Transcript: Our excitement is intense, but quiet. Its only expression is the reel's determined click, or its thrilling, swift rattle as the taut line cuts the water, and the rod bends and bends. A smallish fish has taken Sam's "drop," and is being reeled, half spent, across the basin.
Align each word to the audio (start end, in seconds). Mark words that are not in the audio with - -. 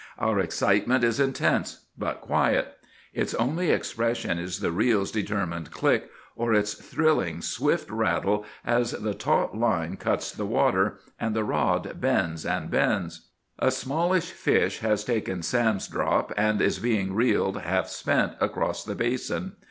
Our 0.17 0.39
excitement 0.39 1.03
is 1.03 1.19
intense, 1.19 1.85
but 1.95 2.21
quiet. 2.21 2.75
Its 3.13 3.35
only 3.35 3.69
expression 3.69 4.39
is 4.39 4.59
the 4.59 4.71
reel's 4.71 5.11
determined 5.11 5.69
click, 5.69 6.09
or 6.35 6.55
its 6.55 6.73
thrilling, 6.73 7.43
swift 7.43 7.87
rattle 7.87 8.43
as 8.65 8.93
the 8.93 9.13
taut 9.13 9.55
line 9.55 9.97
cuts 9.97 10.31
the 10.31 10.47
water, 10.47 10.97
and 11.19 11.35
the 11.35 11.43
rod 11.43 12.01
bends 12.01 12.47
and 12.47 12.71
bends. 12.71 13.27
A 13.59 13.69
smallish 13.69 14.31
fish 14.31 14.79
has 14.79 15.03
taken 15.05 15.43
Sam's 15.43 15.87
"drop," 15.87 16.33
and 16.35 16.63
is 16.63 16.79
being 16.79 17.13
reeled, 17.13 17.57
half 17.61 17.87
spent, 17.87 18.33
across 18.41 18.83
the 18.83 18.95
basin. 18.95 19.51